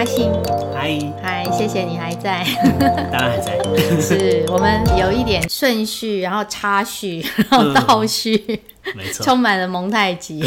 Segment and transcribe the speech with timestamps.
[0.00, 0.32] 阿信，
[0.72, 2.42] 嗨，嗨，谢谢你还在。
[3.12, 3.58] 当然还在。
[4.00, 8.62] 是我们有一点顺序，然后插叙，然后倒叙，
[8.94, 10.38] 没错，充满了蒙太奇。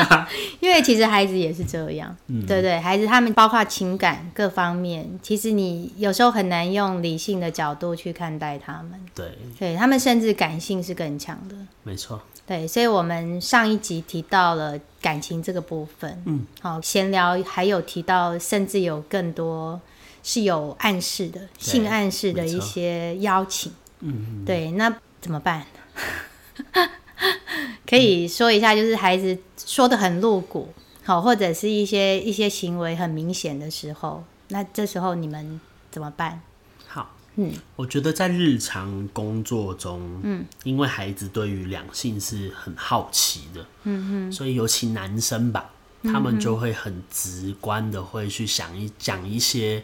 [0.60, 2.14] 因为其实孩子也是这样，
[2.46, 2.78] 对不对？
[2.80, 8.92] 孩子他们包括情感各方面，其实你有时候很难用理性的角度去看待他们。
[9.14, 9.26] 对，
[9.58, 11.56] 对他们甚至感性是更强的。
[11.82, 19.80] 没错，对，所以我们上一集提到了感情这个部分，嗯，好，闲聊还有提到，甚至有更多
[20.22, 25.64] 是有暗示的性暗示的一些邀请，嗯，对，那怎么办？
[27.88, 30.72] 可以说一下，就是孩子说的很露骨，
[31.04, 35.60] 好，或者是一些一些行为很明显的时候，那这时候你们
[35.90, 36.40] 怎么办？
[36.86, 37.14] 好。
[37.36, 45.70] 嗯我觉得在日常工作中，嗯，因为孩子对于两性是很好奇的，嗯嗯，所以尤其男生吧，
[46.02, 49.82] 他们就会很直观的会去想一讲一些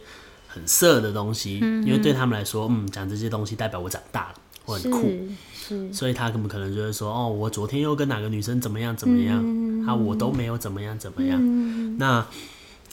[0.49, 4.35] 很色的东西，因为对他们来说，嗯，讲这些东西代表我长大了，
[4.67, 11.97] 我很酷，所以他们可能就会说，哦，我昨天又跟哪个女生怎么样怎么样，啊，我都没有怎么样怎么样。
[11.99, 12.27] 那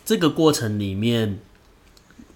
[0.05, 1.39] 这个过程里面，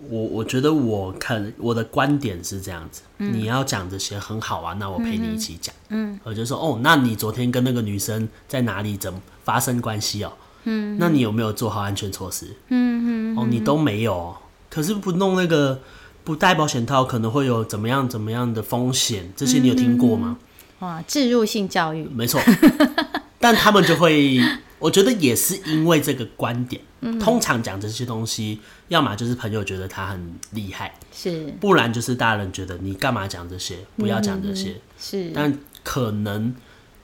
[0.10, 5.74] 我我觉得我看我的观点是这样子，你要讲这些很好啊，那我陪你一起讲。
[5.90, 10.34] 嗯，我就说，哦，那你昨天跟那个女生在哪里怎么发生关系哦？
[10.64, 12.48] 嗯，那你有没有做好安全措施？
[12.70, 15.80] 嗯嗯，哦，你都没有哦，可是不弄那个。
[16.28, 20.38] 不戴保险套可能会有怎么样怎么样的风险，这些你有听过吗？
[20.80, 22.42] 哇，置入性教育，没错，
[23.40, 24.38] 但他们就会，
[24.78, 26.82] 我觉得也是因为这个观点。
[27.18, 34.76] 通常讲这些东西，要么就是朋友觉得他很厉害，是不然就是大人觉得你干嘛讲这些，不要讲这些。
[35.00, 36.54] 是，但可能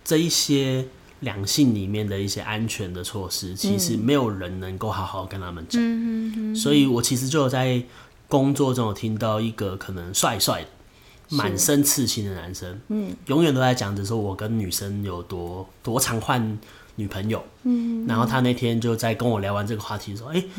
[0.04, 0.86] 这一些
[1.22, 5.82] 两性里面的一些安全的措施，其实没有人能够好好跟他们讲。
[6.54, 7.82] 所以我其实就有在。
[8.34, 10.68] 工作中有听到一个可能帅帅的、
[11.38, 16.58] 满身刺青的男生，嗯，永远都在讲着说我跟女生有多多常换
[16.96, 20.50] 女朋友，嗯，然后他那天就在跟我聊完这个话题说，哎、欸，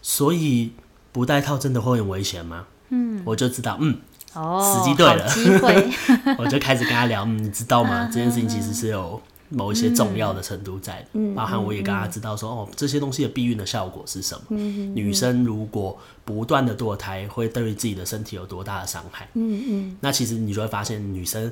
[0.00, 0.72] 所以
[1.12, 2.64] 不戴套真的会很危险吗？
[2.88, 3.98] 嗯，我就知道，嗯，
[4.32, 5.90] 哦，时机对了，机会，
[6.40, 8.08] 我就开始跟他聊，嗯，你知道吗？
[8.10, 9.20] 这件事情其实是有。
[9.50, 14.42] 某一些重要的程度在，嗯、包含我也跟他知道说，哦，这些东西的避孕的效果是什么？
[14.50, 19.28] 嗯、女生如果不断的堕胎，会对于自己的身体有多大的伤害？
[19.34, 21.50] 嗯嗯，那其实你就会发现，女生，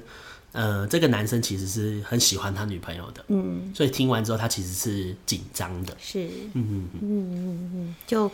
[0.56, 7.00] 呃，这个男生其实是很喜欢他女朋友的，嗯，所以听完之后，他其实是紧张的，是，嗯嗯嗯。
[7.02, 8.30] 嗯嗯，就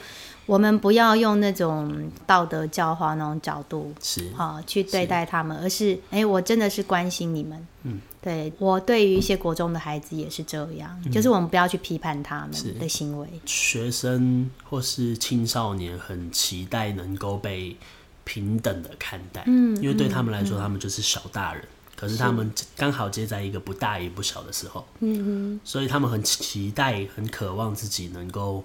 [0.46, 8.00] 我们不要用那种道德教化那种角度，是，哦去对待他们，而是，哎、欸，我真的是关心你们，嗯。
[8.22, 13.26] 对我对于一些国中的孩子也是这样，嗯、就是我们不要去批判他们的行为。
[13.44, 17.76] 学生或是青少年很期待能够被
[18.22, 21.64] 平等的看待，嗯，因为对他们来说，嗯、他们就是小大人，
[22.02, 28.62] 可是他们刚好接在一个不大也不小的时候，嗯哼所以他们很期待、很渴望自己能够。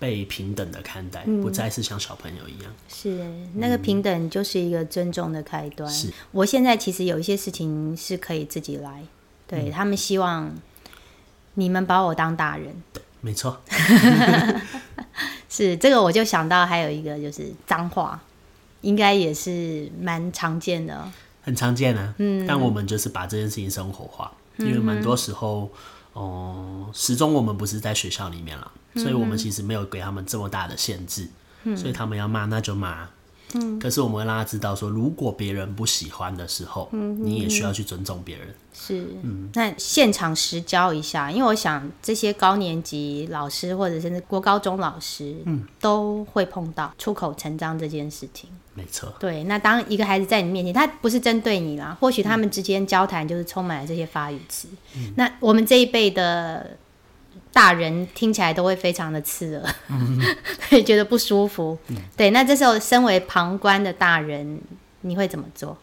[0.00, 2.72] 被平等的看待，不再是像小朋友一样。
[2.88, 3.22] 是
[3.56, 5.86] 那个平等，就是一个尊重的开端。
[5.92, 9.04] 是，我现在其实有一些事情是可以自己来。
[9.46, 10.50] 对、嗯、他们希望
[11.52, 12.74] 你们把我当大人。
[12.94, 13.60] 对，没错。
[15.50, 18.18] 是这个，我就想到还有一个就是脏话，
[18.80, 21.12] 应该也是蛮常见的。
[21.42, 25.70] 很常见啊，嗯，但我们就是把这件事情生活化，嗯、因为蛮多时候，
[26.12, 28.70] 哦、呃，始终我们不是在学校里面了。
[28.96, 31.28] 所以我们其实没有给他们这么大的限制，
[31.62, 33.08] 嗯、所以他们要骂那就骂。
[33.54, 38.48] 嗯，可是我们会让他知道说，如果别人不喜欢的时候，嗯、你也需要去尊重别人。
[38.72, 48.48] 是，嗯，那现场实教一下，因为我想这些高年级老师或者甚至国高中老师，嗯，都会碰到出口成章这件事情。
[48.74, 49.12] 没错。
[49.18, 54.68] 对，那当一个孩子在你面前，他不是针对你啦，或许他们之间交谈就是充满了这些发语词。
[54.96, 56.76] 嗯、那我们这一辈的。
[57.52, 59.74] 大人听起来都会非常的刺耳，
[60.68, 61.76] 会、嗯、觉得不舒服。
[61.88, 64.60] 嗯、对，那这时候身为旁观的大人，
[65.00, 65.76] 你会怎么做？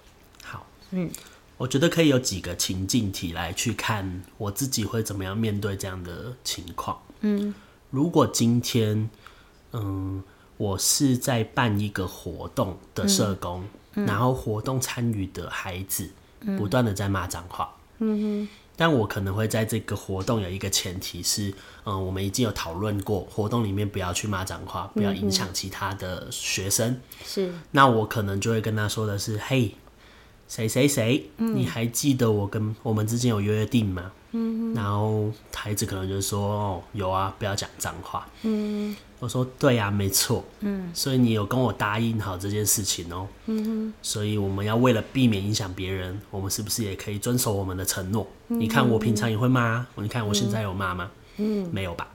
[0.44, 1.10] 好，嗯，
[1.58, 6.98] 我觉得可以有几个情境题来去看我自己会怎么样面对这样的情况。
[7.20, 7.54] 嗯，
[7.90, 9.10] 如果今天，
[9.74, 10.24] 嗯，
[10.56, 13.66] 我是在办一个活动的社工，
[13.96, 16.10] 嗯、然后活动参与的孩子
[16.58, 18.50] 不断的在骂脏话，嗯哼。
[18.78, 21.52] 但我可能会在这个活动有一个前提是，
[21.84, 27.02] 嗯，我们已经有讨论过，活动里面不要去骂脏话，不要影响其他的学生。
[27.26, 27.52] 是。
[27.72, 29.74] 那我可能就会跟他说的是，嘿，
[30.48, 34.12] 谁谁谁，你还记得我跟我们之间有约定吗？
[34.34, 43.28] 嗯，然后孩子可能就说：“哦，有啊，不要讲脏话。”嗯，我说：“对呀，没错。”嗯，所以你有跟我答应好这件事情哦。
[43.48, 48.28] 嗯哼，所以我们要为了避免影响别人，我们是不是也可以遵守我们的承诺？
[48.48, 51.10] 你看我平常也会骂，你看我现在有骂吗？
[51.38, 52.08] 嗯，没有吧？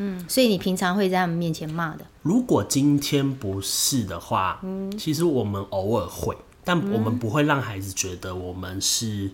[0.00, 2.04] 嗯，所以你平常会在他们面前骂的。
[2.22, 9.30] 如果今天不是的话，嗯，其实我们偶尔会，但我们不会让孩子觉得我们是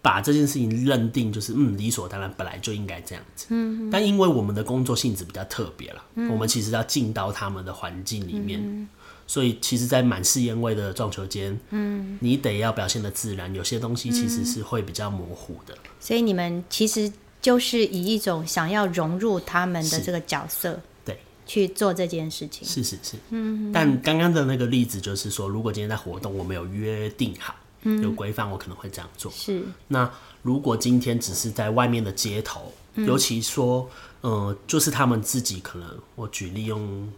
[0.00, 3.46] 把这件事情认定就是嗯理所当然，本来就应该这样子。
[3.50, 8.88] 嗯，但因为我们的工作性质比较特别了，我们其实要进到他们的环境里面，
[9.26, 15.76] 所以其实，在满是烟味的撞球间，嗯，你得要表现的自然，有些东西其实是会比较模糊的。
[16.00, 17.12] 所以你们其实。
[17.40, 21.16] 就是以一种想要融入他们的这个角色，对，
[21.46, 22.66] 去做这件事情。
[22.66, 23.70] 是是是，嗯。
[23.72, 29.30] 但刚刚的那个例子就是说，如果今天在活动，我们有约定好，有规范，我可能会这样做。
[29.32, 29.62] 是。
[29.88, 30.10] 那
[30.42, 33.88] 如果今天只是在外面的街头，尤其说，
[34.20, 37.10] 呃，就是他们自己可能，我举例用。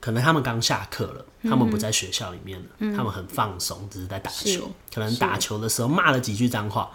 [0.00, 4.70] 可能他们刚下课了，他们不在学校里面了，他们很放松，只是在打球。
[4.94, 6.90] 可能打球的时候骂了几句脏话，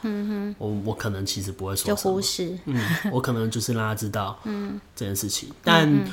[0.60, 2.56] 我我可能其实不会说，就忽视。
[2.66, 2.80] 嗯，
[3.12, 4.40] 我可能就是让他知道
[4.96, 5.50] 这件事情。
[5.64, 6.08] 但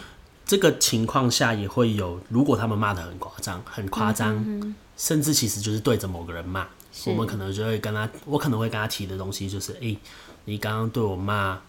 [0.46, 6.66] 这个情况下也会有，如果他们骂的很夸张，很夸张，甚至其实就是对着某个人骂，
[7.06, 9.96] 我们可能就会跟他，我可能会跟他提的东西就是，哎，
[10.44, 11.60] 你刚刚对我骂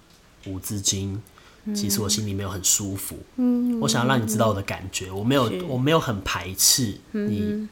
[0.46, 1.22] 五字经。
[1.76, 7.68] 其实我心里没有很舒服，嗯，我想要让你知道我的感觉，我没有，我没有很排斥你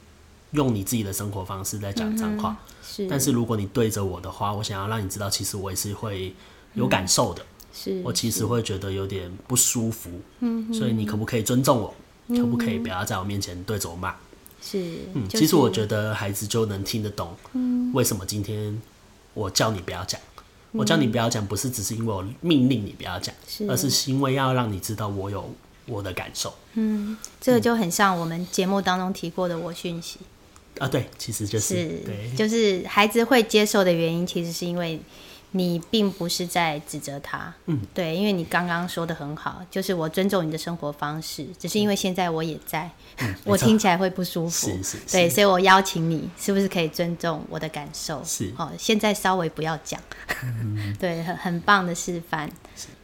[0.51, 3.07] 用你自己的生活方式在讲脏话，是。
[3.07, 6.35] 但是如果你对着我的话，我想要让你知道，其实我也是会
[6.73, 7.41] 有感受的，
[7.73, 10.09] 是我其实会觉得有点不舒服，
[10.41, 11.95] 嗯，所以你可不可以尊重我？
[12.35, 14.13] 可不可以不要在我面前对着我骂？
[14.65, 18.81] 是，嗯，其实我觉得孩子就能听得懂，嗯，为什么今天
[19.35, 20.19] 我叫你不要讲。
[20.71, 23.33] 我叫你不要讲，不是只是因为我命令你不要讲，
[23.69, 25.49] 而是因为要让你知道我有
[25.85, 26.53] 我的感受。
[26.73, 30.19] 嗯，这个就很像我们节目当中提过的我讯息
[30.79, 31.75] 啊，对，其实就是
[32.05, 34.99] 对，就是孩子会接受的原因，其实是因为。
[35.51, 42.89] 你并不是在指责他，嗯，对，因为你刚刚说的很好，就是我尊重你的生活方式，只是因为现在我也在，
[43.45, 48.21] 我听起来会不舒服，是是，对，所以我邀请你，是不是可以尊重我的感受？
[48.25, 49.99] 是，哦，现在稍微不要讲，
[50.99, 52.49] 对，很很棒的示范，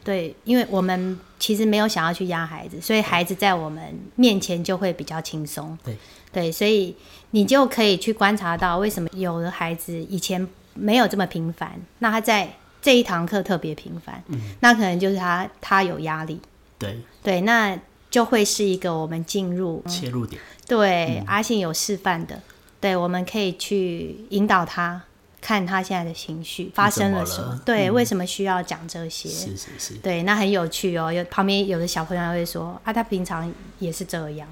[0.04, 5.96] 对，因为我们其实没有想要去压孩子，所以孩子在我们面前就会比较轻松，对，
[6.30, 6.94] 对，所以
[7.30, 10.46] 你就可以去观察到为什么有的孩子以前。
[10.74, 16.40] 没有这么频繁，那他在这一堂课特别频繁，嗯，那可能就是他他有压力，
[16.78, 16.98] 对。
[17.22, 17.78] 对，那
[18.10, 22.42] 就会是一个我们进入切入点，对，阿信有示范的，
[22.80, 25.00] 对，我们可以去引导他
[25.40, 29.28] 看他现在的情绪发生了什么，对，为什么需要讲这些？
[29.28, 34.48] 是是是，对，那很有趣哦，有旁边有的小朋友会说啊，他平常也是这样。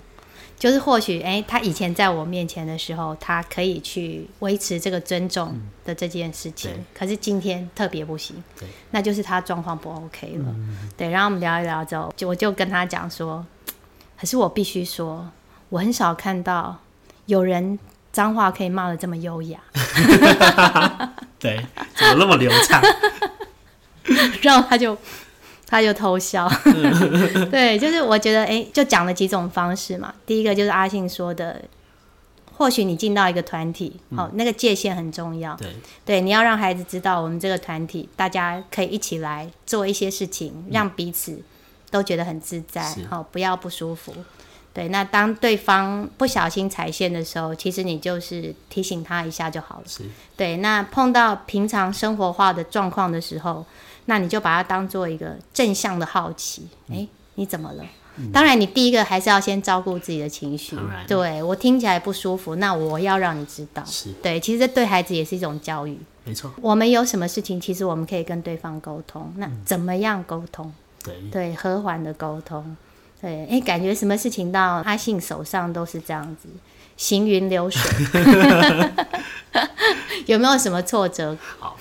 [0.60, 8.44] 就是或许，哎，他以前在我面前的时候，他可以去维持这个尊重的这件事情，可是今天特别不行，
[8.90, 10.54] 那就是他状况不 OK 了。
[10.98, 13.42] 对，然后我们聊一聊之后，就我就跟他讲说，
[14.20, 15.30] 可是我必须说，
[15.70, 16.78] 我很少看到
[17.24, 17.78] 有人
[18.12, 19.58] 脏话可以骂的这么优雅。
[21.40, 21.64] 对，
[21.94, 22.82] 怎么那么流畅？
[24.42, 24.94] 然后他就。
[25.70, 26.50] 他就偷笑，
[27.48, 30.12] 对，就是我觉得，哎，就讲了几种方式嘛。
[30.26, 31.62] 第一个就是阿信说的，
[32.56, 35.54] 或许你进到一个团体，好，那个界限很重要。
[35.54, 35.68] 对，
[36.04, 41.40] 对，你要让孩子知道，我们这个团体大家可以一起来做一些事情，让彼此
[41.88, 44.12] 都觉得很自在，好，不要不舒服。
[44.74, 49.84] 对，那当对方不小心踩线的时候，其实你就是提醒他一下就好了。
[50.36, 53.64] 对，那碰到平常生活化的状况的时候。
[54.10, 57.84] 那你就把它当做一个正向的好奇，哎，你怎么了？
[58.32, 60.76] 当然，你第一个还是要先照顾自己的情绪。
[61.06, 63.84] 对我听起来不舒服，那我要让你知道。
[63.86, 65.96] 是，对，其实这对孩子也是一种教育。
[66.24, 66.52] 没错。
[66.60, 69.32] 我们有什么事情，其实我们可以跟对方沟通。
[69.36, 70.72] 那怎么样沟通？
[71.04, 72.76] 对，对，和缓的沟通。
[73.20, 76.48] 对，哎，感觉什么事情到阿信手上都是这样子，
[76.96, 77.80] 行云流水。
[80.26, 81.38] 有没有什么挫折？
[81.60, 81.76] 好。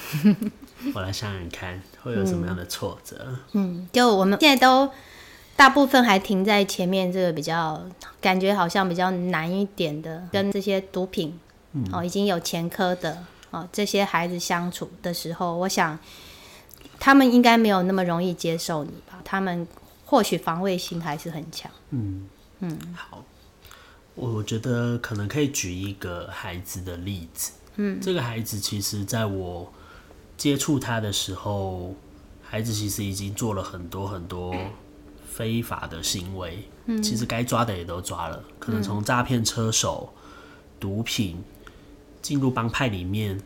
[0.95, 3.35] 我来想想看，会有什么样的挫折？
[3.53, 4.89] 嗯，就我们现在都
[5.55, 7.83] 大部分还停在前面这个比较
[8.21, 11.39] 感觉好像比较难一点的，跟这些毒品
[11.91, 15.97] 哦已经有前科的哦这些孩子相处的时候，我想
[16.99, 19.19] 他们应该没有那么容易接受你吧？
[19.23, 19.67] 他们
[20.05, 21.71] 或许防卫心还是很强。
[21.91, 22.27] 嗯
[22.59, 23.23] 嗯，好。
[24.15, 27.53] 我觉得可能可以举一个孩子的例子。
[27.77, 29.71] 嗯，这个孩子其实在我
[30.39, 31.93] 接触他的时候，
[32.41, 34.55] 孩子其实已经做了很多很多
[35.27, 36.67] 非法的行为。
[36.85, 40.13] 嗯，其实该抓的也都抓了，可能从诈骗车手、
[40.79, 41.43] 毒品
[42.21, 43.39] 进入帮派里面，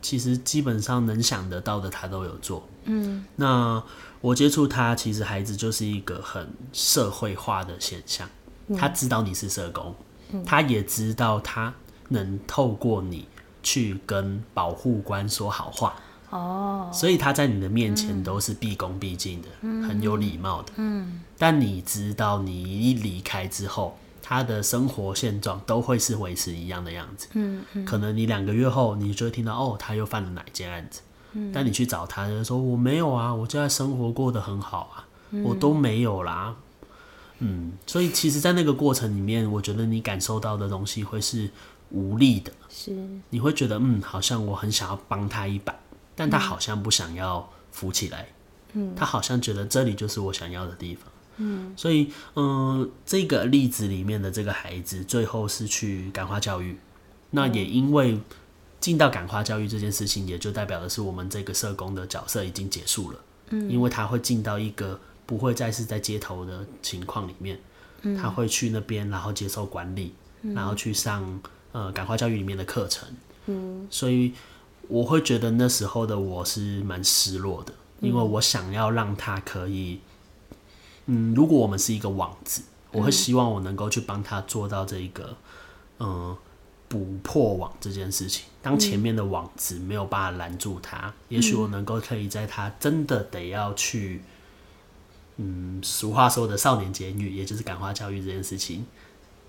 [0.00, 2.66] 其实基本上能想得到的他都有做。
[2.84, 3.82] 嗯，那
[4.20, 8.28] 我接触他，其实孩子就是一个很社会化的现象。
[8.78, 9.92] 他知道你是社工，
[10.44, 11.74] 他也知道他
[12.10, 13.26] 能透过你
[13.64, 15.96] 去跟保护官说好话。
[16.30, 19.48] 哦，所以他在你的面前都是毕恭毕敬的，
[19.86, 20.72] 很有礼貌的。
[20.76, 27.28] 嗯，但你知道，你一离开之后，他的生活现状都会是维持一样的样子。
[27.34, 31.00] 嗯嗯，可能你两个月后，你就会听到哦，他又犯了哪件案子。
[31.32, 35.04] 嗯，但你去找他，就说我没有啊，我现在生活过得很好啊，
[35.44, 36.56] 我都没有啦。
[37.38, 41.50] 嗯，所以其实，在那个过程里面，我觉得你感受到的东西会是
[41.90, 42.50] 无力的。
[42.70, 42.96] 是，
[43.28, 45.74] 你会觉得，嗯，好像我很想要帮他一把，
[46.16, 48.26] 但他好像不想要浮起来。
[48.72, 51.04] 嗯，他好像觉得这里就是我想要的地方。
[51.36, 56.76] 嗯，所以，嗯，这个例子里面的这个孩子，最后是去感化教育。
[57.30, 58.18] 那也因为
[58.80, 63.20] 进到感化教育这件事情，也就代表的是我们这个社工的角色已经结束了。
[63.50, 64.98] 嗯，因为他会进到一个。
[65.26, 67.58] 不会再是在街头的情况里面，
[68.16, 70.14] 他会去那边，然后接受管理，
[70.54, 71.40] 然后去上
[71.72, 73.08] 呃感化教育里面的课程。
[73.46, 74.32] 嗯，所以
[74.88, 80.00] 我会觉得那时候的我是蛮失落的，因为我想要让他可以，
[81.06, 82.62] 嗯，如果我们是一个网子，
[82.92, 85.36] 我会希望我能够去帮他做到这一个，
[85.98, 86.36] 嗯，
[86.88, 88.44] 捕破网这件事情。
[88.62, 94.22] 当前面的网子没有办法拦住他，也许我能够可以在他真的得要去。
[95.38, 98.86] 嗯，俗话说的少年监狱，也就是感化教育这件事情，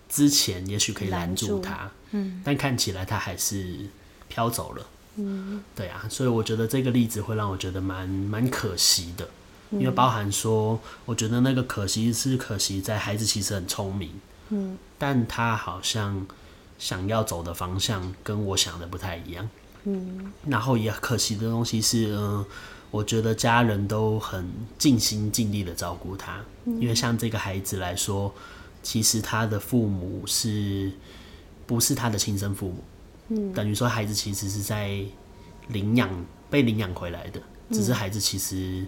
[0.10, 3.88] 之前也许可以拦住他，嗯，但看起来他还是
[4.28, 4.86] 飘走了，
[5.18, 9.28] 嗯，对啊，所以我觉得这个例子会让我觉得蛮蛮可惜的，
[9.72, 14.12] 因为包含说，我觉得那个可惜是可惜在孩子其实很聪明，
[14.50, 16.26] 嗯，但他好像
[16.80, 19.50] 想要走的方向跟我想的不太一样，
[19.84, 22.46] 嗯，然后也可惜的东西是，嗯。
[22.90, 28.34] 我觉得家人都很尽心尽力的照顾他，因为像这个孩子来说，
[28.82, 30.90] 其实他的父母是
[31.66, 32.82] 不是他的亲生父母？
[33.30, 35.00] 嗯，等于说孩子其实是在
[35.70, 36.10] 领养
[36.50, 37.42] 被领养回来的，
[37.72, 38.86] 只是孩子其实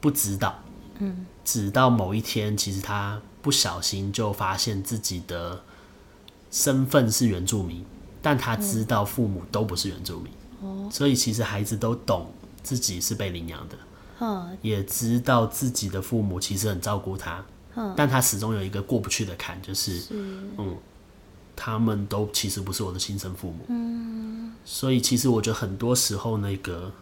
[0.00, 0.58] 不知道。
[0.98, 5.62] 嗯，直到某一天，其实他不小心就发现自己的
[6.50, 7.84] 身份是原住民，
[8.20, 10.32] 但他知道父母都不是原住民。
[10.60, 12.32] 哦，所以其实孩子都懂。
[12.62, 13.76] 自己是被领养的，
[14.20, 17.44] 嗯，也知道自己的父母其实很照顾他，
[17.74, 20.00] 嗯，但他始终有一个过不去的坎，就是，
[20.56, 20.76] 嗯，
[21.54, 26.92] 他们都其实不是我的亲生父母，嗯，所以其实我觉得很多时候那个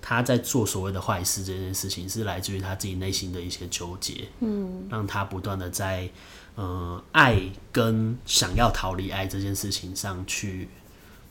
[0.00, 6.08] 他在做所谓的坏事这件事情，是来自于他自己内心的一些纠结，嗯，让他不断的在，
[6.54, 7.40] 呃，爱
[7.72, 10.68] 跟想要逃离爱这件事情上去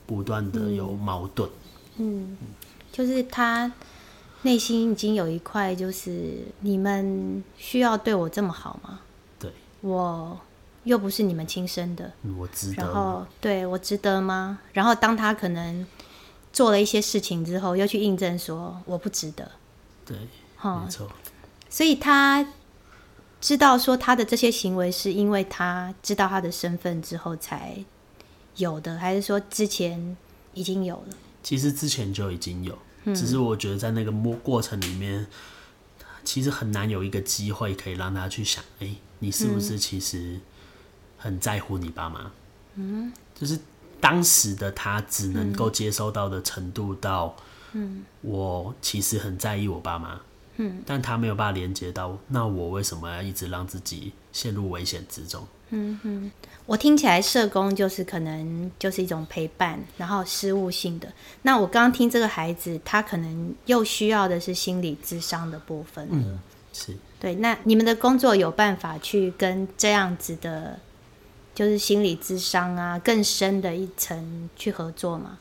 [0.05, 1.49] 不断的有矛盾，
[1.97, 2.37] 嗯。
[2.91, 3.73] 就是他
[4.43, 8.99] 内心已经有一块，就是你们需要对我这么好吗？
[9.39, 9.51] 对，
[9.81, 10.39] 我
[10.83, 12.83] 又不是你们亲生的，我值得。
[12.83, 14.59] 然后，对我值得吗？
[14.73, 15.85] 然后，当他可能
[16.51, 19.51] 做了一些事情之后，又去印证说我不值得。
[20.05, 20.17] 对，
[20.61, 21.09] 没错。
[21.69, 22.45] 所以他
[23.41, 27.83] 知道说他的这些行为是因为他知道他的身份之后才
[28.57, 30.15] 有的，还是说之前
[30.53, 31.15] 已经有了？
[31.41, 32.77] 其实之前就已经有，
[33.15, 35.25] 只是我觉得在那个过过程里面，
[36.23, 40.39] 其实很难有一个机会可以让他去想，哎，你是不是其实
[41.23, 42.29] 很在乎你爸妈？
[42.75, 43.57] 嗯，就是
[44.01, 47.33] 当时的他只能够接收到的程度到，
[47.71, 50.19] 嗯，我其实很在意我爸妈，
[50.57, 55.47] 嗯，但他没有办法连接到，那我为什么要一直让自己陷入危险之中？
[55.69, 56.31] 嗯哼，
[56.65, 61.07] 我听起来社工就是可能就是一种陪伴，然后失误性的。
[61.41, 66.05] 那我刚刚听这个孩子，他可能又需要的是心理智商的部分。
[66.11, 66.37] 嗯，
[66.73, 67.33] 是对。
[67.35, 70.79] 那你们的工作有办法去跟这样子的，
[71.53, 75.37] 就是心理智商啊更深的一层去合作嘛？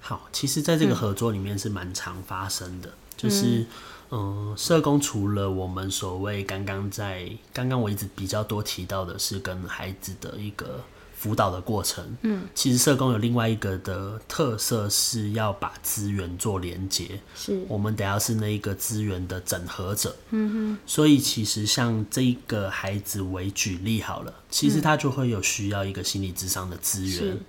[0.00, 3.66] 好，其实在这个合作里面是蛮常发生的，就是。
[4.08, 10.84] 嗯，社工除了我们所谓刚刚在刚刚我一直比较多提到的是跟孩子的一个
[11.26, 17.60] 辅导的过程，嗯，其实社工有另外一个的特色是要把资源做连接，是。
[17.68, 27.42] 我们得要是那一个资源的整合者，嗯哼，所以其实像这一个孩子为举例好了，其实他就会有需要一个心理智商的资源是，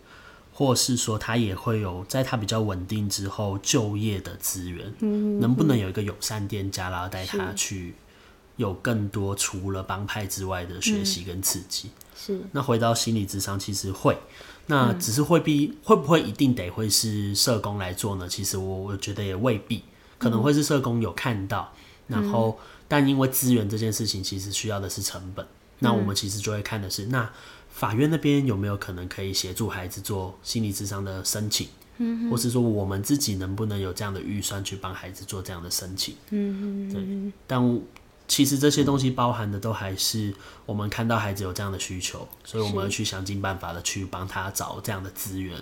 [0.51, 7.93] 或是说他也会有在他比较稳定之后就业的资源，嗯，能不能有一个友善店家，然后带他去
[8.58, 11.90] 有更多除了帮派之外的学习跟刺激？
[12.16, 14.18] 是那回到心理智商，其实会，
[14.66, 18.28] 那只是会必会不会一定得会是社工来做呢？
[18.28, 19.84] 其实我我觉得也未必，
[20.18, 21.72] 可能会是社工有看到，
[22.08, 25.46] 然后但因为资源这件事情，其实需要的是成本，
[25.80, 27.30] 那我们其实就会看的是，那
[27.70, 31.68] 法院那边有没有可能可以协助孩子做心理智商的申请？
[32.00, 36.16] 嗯，或是说我们自己能不能有这样的预算去帮孩子做这样的申请？
[36.32, 37.82] 嗯对，但
[38.27, 40.34] 其实这些东西包含的都还是
[40.65, 45.55] 我们看到孩子有这样的需求，所以我们要去想尽办法的去帮他找这样的资源，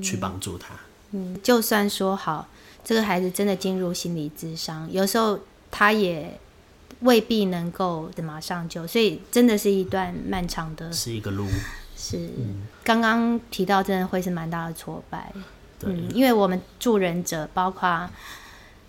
[0.00, 0.74] 去帮助他。
[1.10, 2.48] 嗯，就算说好，
[2.84, 5.38] 这个孩子真的进入心理智商，有时候
[5.70, 6.38] 他也
[7.00, 10.92] 未必能够马上就，所以真的是一段漫长的。
[10.92, 11.46] 是一个路，
[11.96, 12.30] 是
[12.82, 15.32] 刚刚提到，真的会是蛮大的挫败。
[15.78, 18.08] 对，嗯，因为我们助人者，包括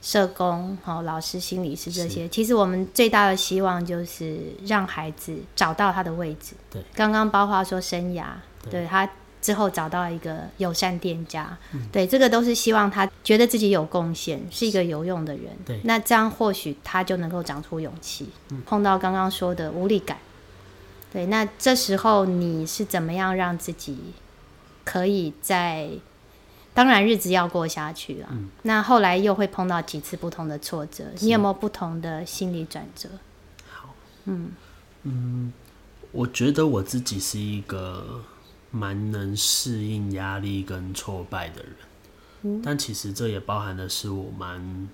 [0.05, 6.53] 社工、好老师、心理师这些，其实我们最大的希望就是让孩子找到他的位置。
[6.69, 8.25] 对，刚刚包括说生涯，
[8.61, 9.09] 对对他
[9.41, 11.57] 之后找到一个友善店家，
[11.91, 15.45] 对，这个都是希望他觉得自己有贡献，是一个有用的人。
[15.65, 18.29] 对那这样或许他就能够长出勇气。
[18.67, 20.19] 碰到刚刚说的无力感，
[21.11, 23.97] 对，那这时候你是怎么样让自己
[24.83, 25.89] 可以在？
[26.75, 28.29] 当然，日子要过下去了。
[28.63, 33.09] 那后来又会碰到几次不同的挫折，你有没有不同的心理转折？
[33.71, 34.51] 好，嗯
[35.03, 35.53] 嗯
[36.11, 38.21] 我觉得我自己是一个
[38.71, 44.89] 蛮能适应压力跟挫败的人，但其实这也包含的是我蛮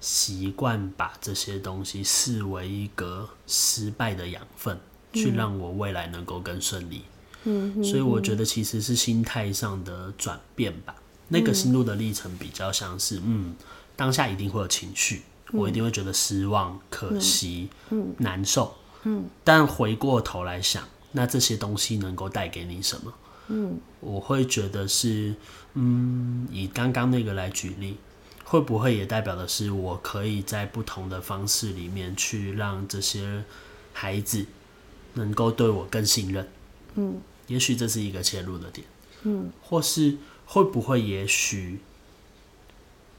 [0.00, 4.80] 习惯把这些东西视为一个失败的养分，
[5.12, 7.02] 去让我未来能够更顺利。
[7.44, 10.94] 嗯所以我觉得其实是心态上的转变吧。
[11.30, 13.54] 那个心路的历程比较像是，嗯，
[13.96, 15.22] 当下一定会有情绪，
[15.52, 17.70] 我一定会觉得失望、可惜、
[18.18, 20.82] 难受，嗯，但回过头来想，
[21.12, 23.14] 那这些东西能够带给你什么？
[23.48, 25.34] 嗯，我会觉得是，
[25.74, 27.96] 嗯，以刚刚那个来举例，
[28.44, 33.44] 会不会也代表的是，我可以在不同的方式里面去让这些
[33.92, 34.44] 孩子
[35.14, 36.48] 能够对我更信任？
[36.96, 38.86] 嗯，也许这是一个切入的点。
[39.22, 40.16] 嗯，或是
[40.52, 41.78] 会不会也许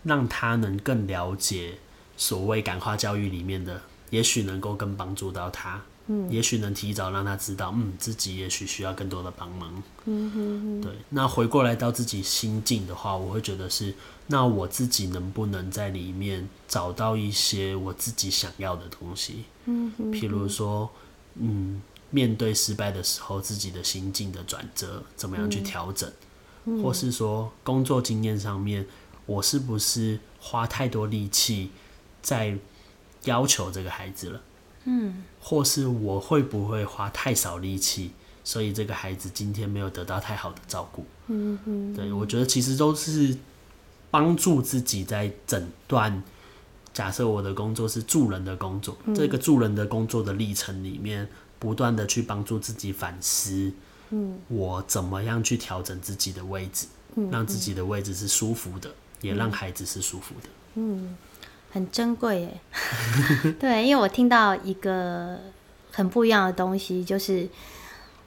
[0.03, 1.77] 让他能更了解
[2.17, 5.81] 所谓感化教育里面的，也许能够更帮助到他。
[6.07, 9.81] 嗯，也许能提早让他知道，嗯，自己也许需要更多的帮忙。
[10.05, 13.95] 嗯哼对，那回过来到自己心境的话，我会觉得是，
[14.27, 19.45] 那我自己能不能在里面找到一些我自己想要的东西？
[19.67, 20.91] 嗯哼，譬如说，
[21.35, 26.11] 嗯，面对失败的时候，自己的心境的转折，怎么样去调整？
[26.83, 28.85] 或是说工作经验上面，
[29.25, 31.71] 我是不是花太多力气
[32.21, 32.57] 在
[33.25, 34.41] 要求这个孩子了？
[34.85, 38.11] 嗯，或是我会不会花太少力气，
[38.43, 41.05] 所以这个孩子今天没有得到太好的照顾？
[41.27, 43.37] 嗯嗯，对我觉得其实都是
[44.09, 46.23] 帮助自己在诊断。
[46.93, 51.25] 假设我的工作是助人的工作，这个助人的工作的历程里面，
[51.57, 53.71] 不断的去帮助自己反思，
[54.11, 56.87] 嗯，我怎么样去调整自己的位置，
[57.31, 58.89] 让自己的位置是舒服的，
[59.21, 60.49] 也让孩子是舒服的。
[60.75, 61.17] 嗯
[61.73, 62.61] 很珍贵耶。
[63.59, 65.39] 对，因为我听到一个
[65.91, 67.47] 很不一样的东西，就是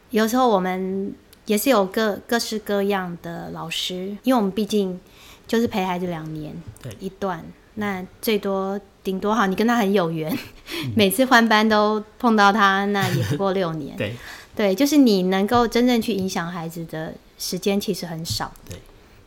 [0.08, 4.98] 有时候我们也是有各各式各样的老师，因为我们毕竟
[5.46, 7.44] 就是陪孩子两年对一段，
[7.74, 10.34] 那最多顶多好，你跟他很有缘，
[10.96, 13.94] 每次换班都碰到他，那也不过六年。
[13.98, 14.16] 对
[14.56, 18.52] 对，就是你能够真正去影响孩子的时间其实很少。
[18.68, 18.78] 对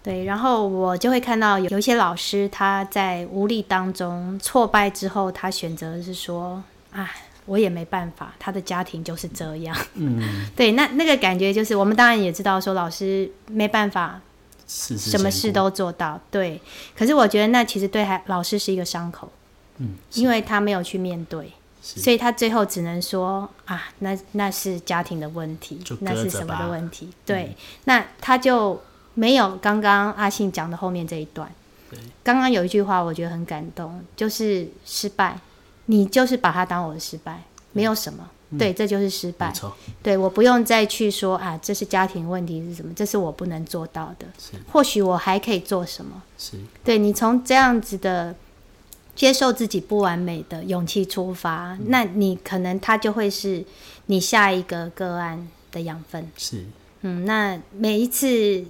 [0.04, 7.12] 对，然后我就会看到有有一些老师他在无力当中挫败之后，他选择的是说，啊，
[7.46, 9.76] 我也没办法，他的家庭就是这样。
[9.96, 14.22] 嗯， 对，那那个感觉就是，我们当然也知道说老师没办法
[14.66, 16.62] 什么事都做到，对。
[16.96, 19.30] 可是我觉得那其实对孩老师是一个伤口，
[19.80, 21.52] 嗯，因为他没有去面对，是
[21.96, 27.10] 所以他最后只能说啊，那那是家庭的问题，那是什么的问题？
[27.26, 28.82] 对，那他就
[29.14, 31.50] 没有刚刚阿信讲的后面这一段。
[31.90, 31.98] 对。
[32.24, 35.40] 刚刚有一句话我觉得很感动，就是失败，
[35.86, 39.54] 你就是把它当我的失败，没有什么，对，这就是失败。
[40.04, 44.28] 对，我不用再去说啊，这是家庭问题是什么，这是我不能做到的。
[44.38, 44.54] 是。
[44.72, 46.22] 或许我还可以做什么？
[46.38, 46.58] 是。
[46.84, 48.36] 对你从这样子的
[49.18, 53.66] 接受自己不完美的勇气出发，嗯那你可能它就会是
[54.06, 56.32] 你下一个个案的养分。
[56.38, 56.64] 是，
[57.02, 58.64] 嗯，那每一次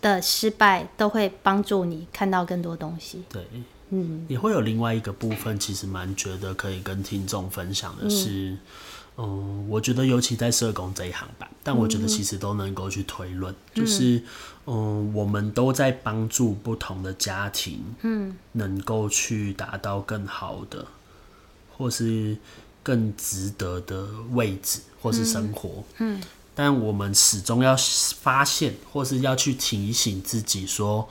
[0.00, 3.22] 的失败都会帮助你看到更多东西。
[3.28, 3.44] 对。
[3.92, 8.58] 嗯，也会有另外一个部分，其实蛮觉得可以跟听众分享的是，嗯、
[9.68, 14.22] 我觉得尤其在社工这一行吧，但我觉得其实都能够去推论，就是，
[14.66, 20.86] 嗯，我们都在帮助不同的家庭，嗯，能够去达到更好的，
[21.76, 22.36] 或是
[22.82, 26.20] 更值得的位置，或是生活，嗯，
[26.54, 27.76] 但我们始终要
[28.20, 31.08] 发现，或是要去提醒自己说，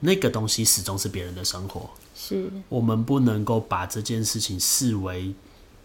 [0.00, 5.34] 那个东西始终是别人的生活，是，我们不能够把这件事情视为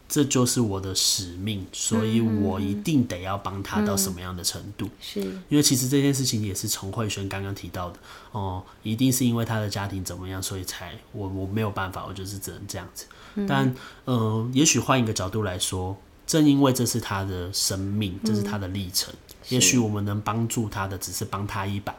[0.08, 4.88] 这就是我的使命，所以我一定得要帮他到什么样的程度。
[5.02, 8.00] 是，因为其实这件事情也是陈慧萱刚刚提到的
[8.32, 13.06] 哦，一定是因为他的家庭怎么样，所以才我我没有办法，我就是只能这样子。
[13.48, 13.68] 但
[14.06, 19.14] 嗯、呃也许换一个角度来说，正因为这是他的生命，这是他的历程，
[19.50, 21.94] 也许我们能帮助他的只是帮他一把。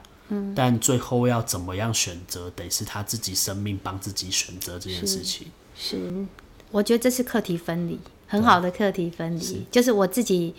[0.56, 5.46] 但最后要怎么样选择，得是他自己生命帮自己选择这件事情。
[5.76, 6.26] 是，
[6.70, 10.54] 我觉得这是课题分离，很好的课题分离，就是我自己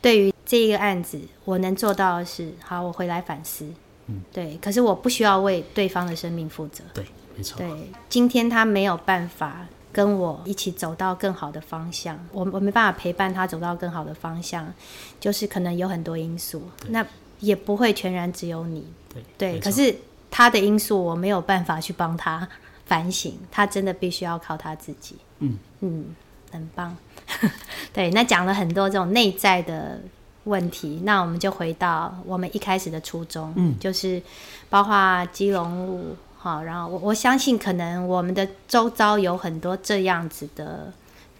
[0.00, 3.66] 对于这一个案子，我能做到的是，好，我回来反思，
[4.08, 7.58] 嗯，对，可是我不需要为对方的生命负责，对，没错。
[7.58, 7.70] 对，
[8.08, 14.72] 今天他没有办法跟我一起走到更好的方向，我我没办法陪伴他走到更好的方向，
[15.20, 17.06] 就是可能有很多因素，那
[17.38, 19.94] 也不会全然只有你，对对，可是
[20.30, 22.48] 他的因素我没有办法去帮他
[22.84, 25.16] 反省，他真的必须要靠他自己。
[25.42, 26.04] 嗯嗯，
[26.50, 26.96] 很棒。
[27.92, 30.00] 对，那讲了很多这种内在的
[30.44, 34.22] 问题，那我们就回到我们一开始的初衷，嗯就是
[34.70, 40.92] 包括基隆路，好，然后我我相信可能我们的周遭有很多这样子的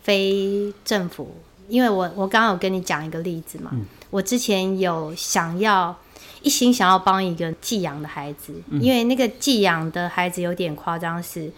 [0.03, 1.35] 非政府，
[1.69, 3.71] 因为我我刚刚有跟你讲一个例子嘛，
[4.11, 5.97] 我之前有想要。
[6.45, 11.49] 一心想要帮一个寄养的孩子，因为那个寄养的孩子有点夸张，是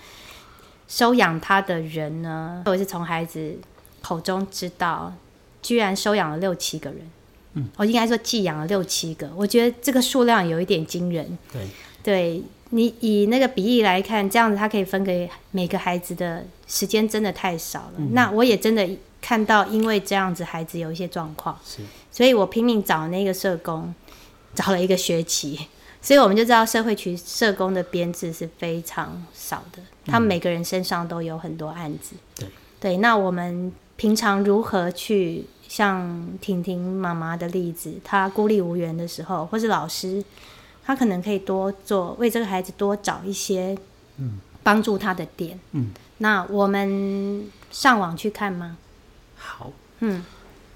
[0.95, 3.59] 收养他的人呢，我是从孩子
[4.01, 5.13] 口中知道，
[5.61, 7.01] 居然收养了六七个人。
[7.55, 11.37] 嗯，我应该说寄养了六七个，我觉得这个数量有一点惊人。
[11.53, 11.67] 对，
[12.01, 17.95] 对你以那个比例来看，这样子他可以分给每个孩子的时间真的太少了。
[18.13, 18.89] 那我也真的
[19.21, 21.83] 看到，因为这样子孩子有一些状况，是。
[22.13, 23.93] 所以我拼命找那个社工，
[24.55, 25.59] 找了一个学期，
[26.05, 32.15] 所以我们就知道社会局社工的编制是非常少的，他们每个人身上都有很多案子。
[32.37, 32.47] 对
[32.79, 40.23] 对，那我们平常如何去像婷婷妈妈的例子，她孤立无援的时候，或是老师，
[40.85, 43.75] 他可能可以多做为这个孩子多找一些
[44.19, 45.59] 嗯帮助他的点。
[45.73, 48.77] 嗯，那我们上网去看吗？
[49.37, 50.23] 好，嗯，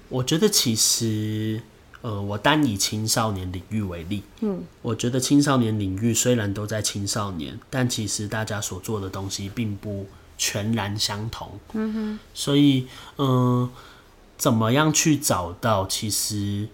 [0.09, 1.61] 我觉得其实，
[2.01, 10.07] 呃，我单以青少年领域为例，嗯，我觉得青少年领域虽然都在青少年，但其实大家所做的东西并不
[10.37, 13.69] 全然相同，嗯哼，所以，嗯、
[14.37, 15.85] 怎么样去找到？
[15.87, 16.69] 其实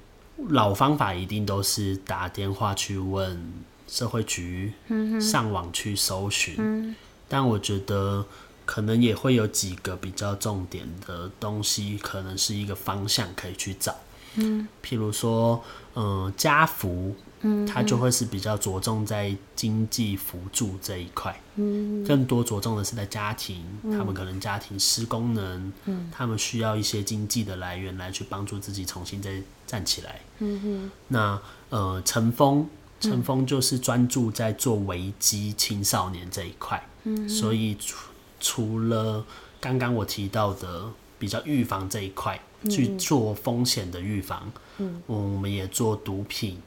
[0.50, 3.52] 老方法一定都是打电话去问
[3.88, 4.74] 社会局，
[5.20, 6.96] 上网去搜寻，
[7.28, 8.26] 但我觉得
[8.66, 13.96] 可能也会有几个比较重点的东西，可能是一个方向可以去找。
[14.36, 15.64] 嗯，譬如说，
[15.96, 30.20] 嗯、家福，嗯，它就会是比较着重在经济辅助这一块，嗯，更多着重的是在家庭，他们可能家庭失功能，嗯，他们需要一些经济的来源来去帮助自己重新再站起来。
[30.40, 32.68] 嗯哼，那呃，陈峰。
[32.98, 37.98] 陈峰就是专注在做危机青少年这一块，嗯，所以除
[38.40, 39.24] 除了
[39.60, 46.58] 刚刚我提到的比较预防这一块，去做风险的预防，嗯，我们也做毒品，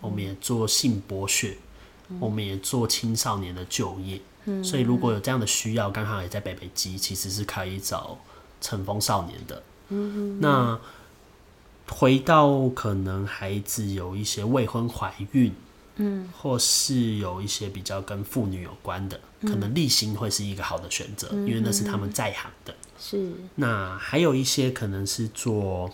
[0.00, 1.56] 我们也做性剥削，
[2.20, 8.18] 我们也做青少年的就业，嗯，所以如果有这样的需要，刚好也在北北基，其实是可以找
[8.60, 10.78] 乘风少年的，嗯，那
[11.88, 15.52] 回到可能孩子有一些未婚怀孕。
[15.98, 22.74] 嗯，或是有一些比较跟妇女有关的，可能立新会是一个好的选择，因为那是他们在行的。
[22.98, 23.32] 是。
[23.56, 25.90] 那还有一些可能是做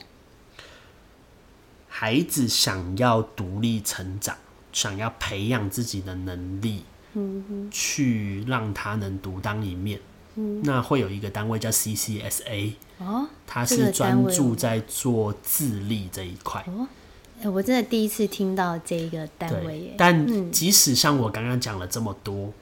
[1.88, 4.36] 孩子想要独立成长，
[4.72, 6.84] 想要培养自己的能力，
[7.14, 10.00] 嗯，去让他能独当一面。
[10.36, 10.62] 嗯。
[10.64, 16.64] 那会有一个单位叫 CCSA，哦，它是专注在做自立这一块。
[17.42, 22.52] 哎我真的第一次听到这一个单位但即使像我刚刚讲了这么多，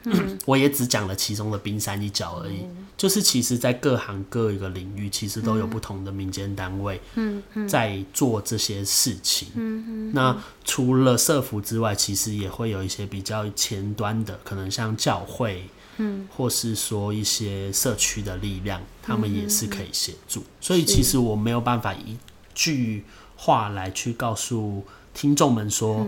[0.46, 2.62] 我也只讲了其中的冰山一角而已。
[2.62, 10.12] 嗯就是其实，在各行各一个领域，其实都有不同的民间单位，嗯在做这些事情。
[10.12, 10.36] 那
[10.66, 15.64] 除了社服之外，其实也会有一些比较前端的，可能像教会，
[15.96, 20.44] 嗯，或是说一些社区的力量，他们也是可以协助。
[20.60, 22.18] 所以，其实我没有办法一
[22.52, 23.02] 句
[23.34, 24.84] 话来去告诉
[25.14, 26.06] 听众们说，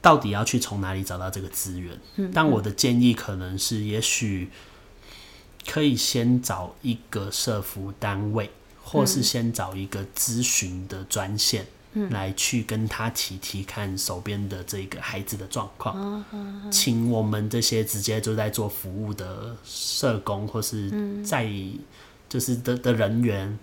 [0.00, 1.98] 到底要去从哪里找到这个资源。
[2.32, 4.50] 但我的建议可能是，也许
[5.66, 8.50] 可以先找一个社服单位，
[8.82, 11.66] 或是先找一个咨询的专线。
[12.10, 16.24] 来去跟他提提看手边的这个孩子的状况，
[16.68, 20.90] 请我们这些直接就在做服务的社工或是
[21.22, 21.48] 在
[22.28, 23.56] 就是的的人员，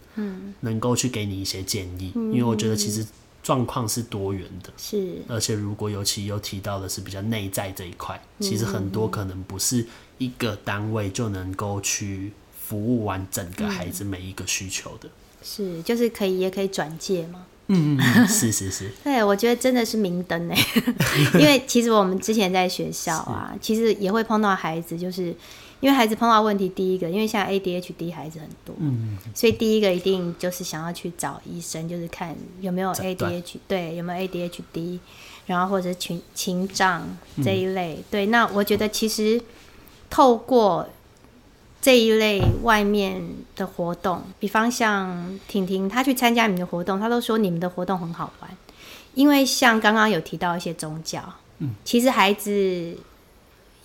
[0.61, 3.05] 能够去给你一些建议，因为我觉得其实
[3.43, 5.21] 状况是多元的，是。
[5.27, 9.85] 而且如果尤其又提到的是比较内在这一块，其实很多可能不是
[10.17, 12.31] 一个单位就能够去
[12.67, 15.09] 服务完整个孩子每一个需求的。
[15.43, 17.45] 是，就是可以也可以转介嘛。
[17.73, 20.57] 嗯，嗯 是是是，对，我觉得真的是明灯哎，
[21.39, 25.33] 因为其实我们之前在学校啊，其实也会碰到孩子，就是
[25.81, 34.99] 因为孩子碰到问题，第一个，因为现在 ADHD 孩子很多，嗯，所以第一个一定就是想要去找医生，就是看有没有 ADH，对，有没有 ADHD，
[35.47, 37.05] 然后或者是情情障
[37.43, 38.03] 这一类。
[38.09, 39.41] 对，那我觉得其实
[40.09, 40.87] 透过
[41.81, 43.19] 这一类外面
[43.55, 48.51] 的活动，比方像婷婷，她去参加你们的活动，她都说你们的活动很好玩，
[49.15, 51.23] 因为像刚刚有提到一些宗教，
[51.57, 52.95] 嗯，其实孩子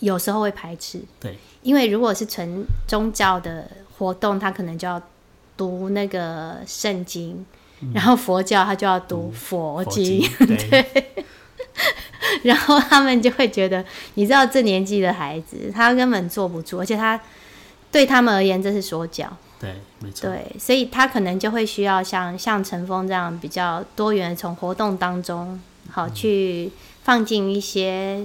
[0.00, 5.02] 有时候会排斥，对，因为如果是纯宗教的活动，他可能就要
[5.56, 7.44] 读那个圣经，
[7.92, 11.24] 然后佛教他就要读佛佛经， 对，
[12.44, 17.20] 然后他们就会觉得，你知道这年纪的孩子，他根本坐不住，而且他
[17.90, 26.70] 对他们而言这是说教，对，没错，对，所以他可能就会需要像像陈峰这样比较多元，从活动当中好去
[27.02, 28.24] 放进一些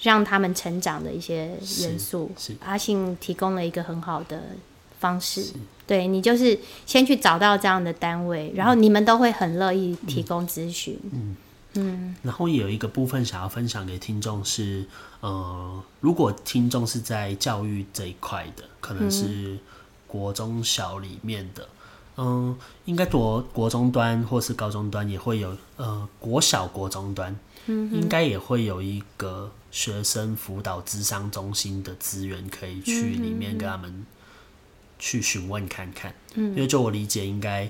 [0.00, 2.30] 让他们成长的一些元素。
[2.60, 4.42] 阿信提供了一个很好的
[5.00, 5.52] 方式，
[5.86, 10.98] 对你就是先去找到这样的单位，然后你们都会很乐意提供咨询。
[11.12, 11.36] 嗯。
[11.74, 12.16] 嗯。
[12.22, 14.86] 然后也有一个部分想要分享给听众是，
[15.20, 19.58] 呃，如果听众是在教育这一块的，可能是
[20.06, 21.66] 国中小里面的，
[22.16, 34.06] 嗯、应该国国中端或是高中端也会有，呃，国小国中端，嗯应该也会有一个学生辅导智商中心的资源，可以去里面跟他们
[35.00, 36.14] 去询问看看。
[36.36, 37.68] 嗯因为就我理解，应该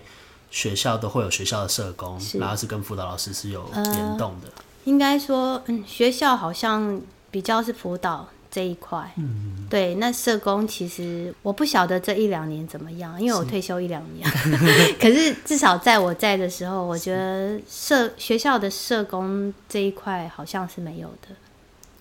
[0.50, 4.48] 学校都会有学校的社工，然后是跟辅导老师是有联动的。
[4.84, 9.94] 应该说，嗯，学校好像比较是辅导这一块，嗯，对。
[9.94, 14.28] 那社工其实我不晓得这一两年怎么样，因为我退休一两年，
[15.00, 21.28] 可是至少在我在的时候，我觉得社学校的社工这一块好像是没有的。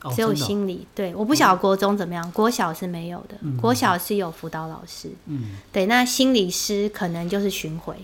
[0.04, 7.96] 哦只有心理，对，我不晓得国中怎么样，国小是没有的，国小是有辅导老师，嗯，对，那心理师可能就是巡回，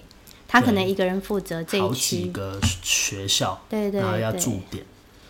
[0.47, 4.83] 他可能一个人负责这一区，几个学校，对对然后要驻点，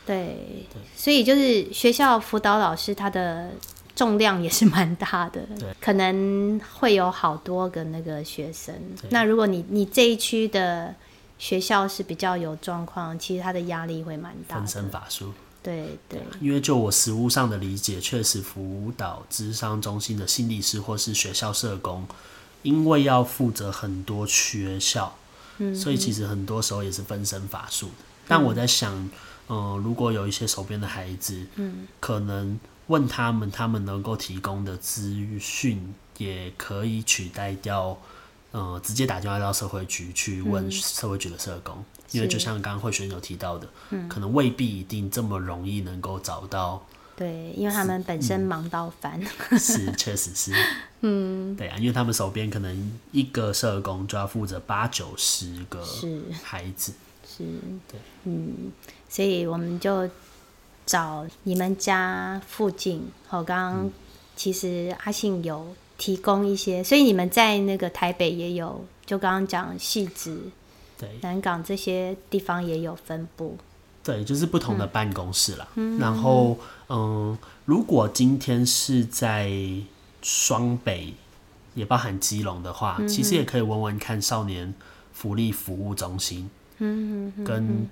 [0.05, 3.49] 对，所以就是学校辅导老师他的
[3.95, 8.73] 重量也是蛮大的对，可能会有好多个那个学生。
[9.09, 10.93] 那如果你你这一区的
[11.39, 14.89] 学校是比较有状况，其实他的压力会蛮大分身的。
[14.89, 15.33] 法术。
[15.61, 22.07] 对对，因为就我实务上的理解，确实辅导智商中心的心理师或是学校社工，
[22.63, 25.15] 因为要负责很多学校，
[25.57, 28.05] 嗯所以其实很多时候也是分身乏术的。
[28.27, 29.09] 但我在想，
[29.49, 37.97] 嗯、如果有一些手边的孩子，嗯，可能问他们，他们能够提供的资讯，也可以取代掉，
[38.51, 43.67] 呃，直接打电话到社会局去问社会局的社工，因为就像刚刚慧璇有提到的，
[44.07, 46.83] 可能未必一定这么容易能够找到，
[47.15, 49.21] 对，因为他们本身忙到烦。
[49.59, 50.51] 是确实是，
[51.01, 56.23] 嗯，对啊，因为他们手边可能一个社工就要负责八九十个是。
[56.41, 56.93] 孩子，
[57.27, 57.43] 是，
[57.87, 57.99] 对。
[58.23, 58.71] 嗯，
[59.07, 60.09] 所以我们就
[60.87, 63.11] 找你们家附近。
[63.27, 63.91] 好，刚刚
[64.35, 70.41] 其实阿信有提供一些，所以你们在那个台北也有，就刚刚讲戏子、
[70.97, 71.07] 对。
[71.21, 73.55] 南港这些地方也有分布。
[74.01, 75.67] 对，就是不同的办公室啦。
[75.99, 76.57] 然后，
[76.87, 79.51] 嗯，如果今天是在
[80.23, 81.13] 双北
[81.75, 84.73] 也包含基隆的话，其实也可以问问看少年
[85.13, 87.87] 福利服务中心，嗯跟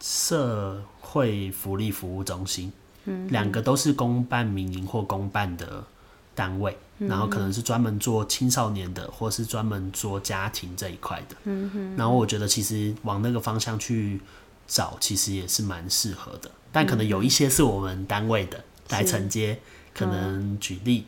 [0.00, 2.72] 社会福利服务中心，
[3.04, 5.84] 嗯，两个都是公办民营或公办的
[6.40, 14.18] 单位，然后可能是专门做青少年的，或是专门做家庭这一块的，嗯哼，然后我觉得其实往那个方向去
[14.66, 19.58] 找，其实也是蛮适合的，但可能有一些是我们单位的来承接，
[19.92, 21.04] 可能举例。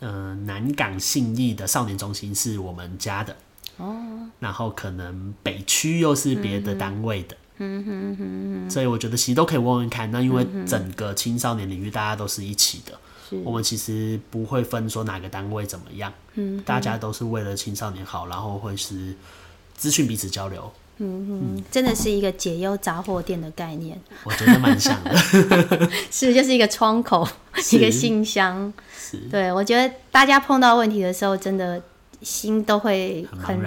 [0.00, 3.34] 呃，南港信义的少年中心是我们家的。
[3.78, 3.96] 哦，
[4.38, 10.10] 然后可能北区又是别的单位的，嗯哼哼，所以我觉得其实都可以问问看。
[10.10, 12.92] 那因为整个青少年领域大家都是一起的，
[13.44, 19.14] 我们其实不会分说哪个单位怎么样，嗯，大家都是为了青少年好，然后会是
[19.76, 20.70] 资讯彼此交流。
[20.98, 25.16] 嗯哼，真的是一个解忧杂货店的概念，我觉得蛮像的，
[26.10, 27.26] 是就是一个窗口，
[27.72, 28.72] 一个信箱。
[28.96, 31.82] 是，对我觉得大家碰到问题的时候，真的
[32.22, 33.60] 心都会很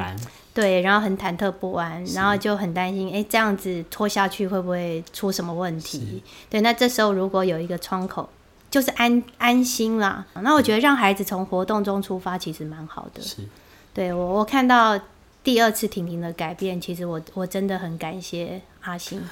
[0.53, 6.23] 对，然后很忐忑不安，然后就很担心，哎，这样子拖下去会不会出什么问题？
[6.49, 8.29] 对，那这时候如果有一个窗口，
[8.77, 10.23] 就是安安心啦。
[10.41, 13.21] 那我觉得让孩子从活动中出发，其实蛮好的。
[13.21, 13.37] 是，
[13.93, 14.99] 对我我看到。
[15.43, 19.23] 第二次婷婷的改变，其实我我真的很感谢阿星，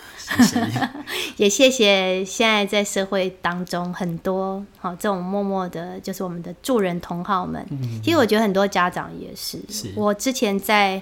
[1.36, 7.68] 也谢谢现在在社会当中很多好这种默默的，就是我们的助人同好们。
[8.02, 9.60] 其实我觉得很多家长也是，
[9.94, 11.02] 我之前在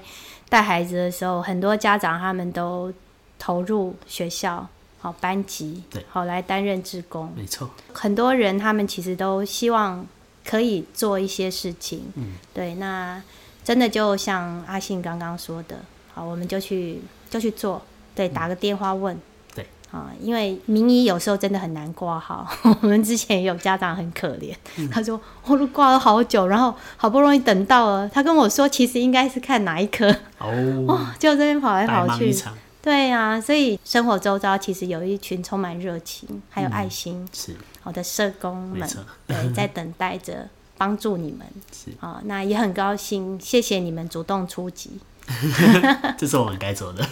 [0.50, 2.92] 带孩子的时候，很多家长他们都
[3.38, 4.68] 投入学校
[5.04, 6.04] 好班级，对。
[6.10, 7.32] 好来担任职工。
[7.36, 10.04] 没错，很多人他们其实都希望
[10.44, 12.02] 可以做一些事情。
[12.16, 13.22] 嗯，对，那。
[13.66, 15.78] 真的就像阿信刚刚说的，
[16.14, 17.82] 好，我们就去就去做，
[18.14, 19.18] 对，打个电话问，
[19.56, 22.46] 对，啊，因为名医有时候真的很难挂号。
[22.82, 24.54] 我们之前也有家长很可怜，
[24.92, 32.36] 他说我都挂了好久，然后好不容易等到了，他跟我说其实应该是看哪一科，哦， 就这边跑来跑去，
[32.84, 38.88] 对呀，所以生活周遭其实有一群充满热情还有爱心，是好的社工们，
[39.26, 40.48] 对，在等待着。
[40.76, 44.90] 帮助你们是啊，那也很高兴，谢谢你们主动出击
[46.18, 47.08] 这是我们该做的，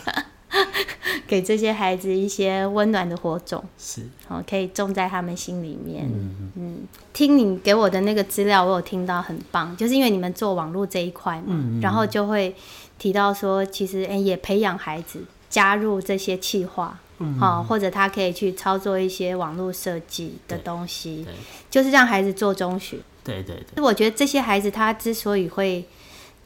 [1.28, 6.06] 给这些孩子一些温暖的火种，是哦，可以种在他们心里面。
[6.12, 6.78] 嗯嗯，
[7.14, 12.54] 听你给我的那个资料，我有听到很棒，就是因为你们做网络这一块嘛，然后就会
[12.98, 16.98] 提到说，其实哎，也培养孩子加入这些企划。
[17.40, 21.24] 好，或者他可以去操作一些网络设计的东西，
[21.70, 22.98] 就是让孩子做中学。
[23.24, 23.84] 对对对。
[23.84, 25.86] 我觉得这些孩子他之所以会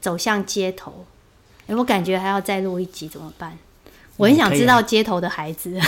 [0.02, 1.06] 走向街头，
[1.68, 3.58] 哎，我感觉还要再录一集怎么办？
[4.18, 5.80] 我很想知道街头的孩子，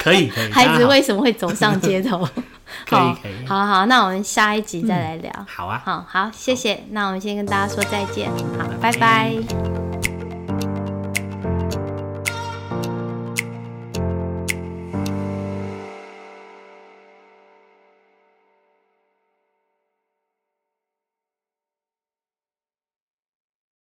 [0.00, 2.26] 可以 可以，孩子为什么会走上街头？
[2.88, 5.30] 可以可以，好好，那我们下一集再来聊。
[5.46, 6.84] 好啊，好好，谢谢。
[6.92, 9.85] 那我们先跟大家说再见，好，拜拜。